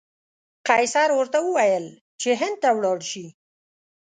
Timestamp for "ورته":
1.15-1.37